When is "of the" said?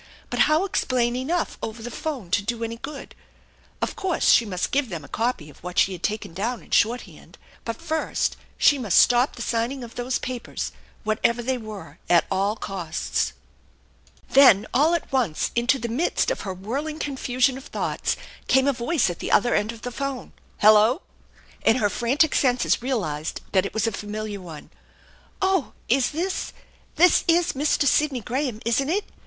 19.71-19.91